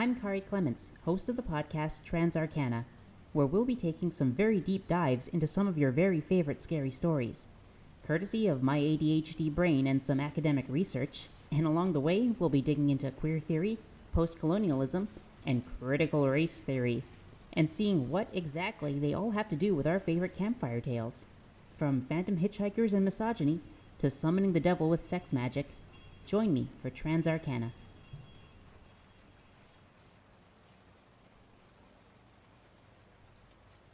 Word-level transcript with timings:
I'm 0.00 0.14
Kari 0.14 0.40
Clements, 0.40 0.92
host 1.04 1.28
of 1.28 1.36
the 1.36 1.42
podcast 1.42 2.04
TransArcana, 2.08 2.86
where 3.34 3.44
we'll 3.44 3.66
be 3.66 3.76
taking 3.76 4.10
some 4.10 4.32
very 4.32 4.58
deep 4.58 4.88
dives 4.88 5.28
into 5.28 5.46
some 5.46 5.68
of 5.68 5.76
your 5.76 5.90
very 5.90 6.22
favorite 6.22 6.62
scary 6.62 6.90
stories. 6.90 7.44
Courtesy 8.06 8.46
of 8.46 8.62
my 8.62 8.78
ADHD 8.78 9.54
brain 9.54 9.86
and 9.86 10.02
some 10.02 10.18
academic 10.18 10.64
research, 10.70 11.28
and 11.52 11.66
along 11.66 11.92
the 11.92 12.00
way, 12.00 12.30
we'll 12.38 12.48
be 12.48 12.62
digging 12.62 12.88
into 12.88 13.10
queer 13.10 13.40
theory, 13.40 13.76
post 14.14 14.40
colonialism, 14.40 15.06
and 15.44 15.64
critical 15.78 16.26
race 16.26 16.62
theory, 16.62 17.02
and 17.52 17.70
seeing 17.70 18.08
what 18.08 18.28
exactly 18.32 18.98
they 18.98 19.12
all 19.12 19.32
have 19.32 19.50
to 19.50 19.54
do 19.54 19.74
with 19.74 19.86
our 19.86 20.00
favorite 20.00 20.34
campfire 20.34 20.80
tales. 20.80 21.26
From 21.76 22.00
phantom 22.00 22.38
hitchhikers 22.38 22.94
and 22.94 23.04
misogyny 23.04 23.60
to 23.98 24.08
summoning 24.08 24.54
the 24.54 24.60
devil 24.60 24.88
with 24.88 25.04
sex 25.04 25.30
magic, 25.30 25.66
join 26.26 26.54
me 26.54 26.68
for 26.80 26.88
TransArcana. 26.88 27.70